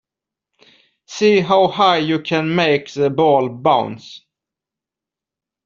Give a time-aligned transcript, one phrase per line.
[1.05, 4.21] See how high you can make the ball bounce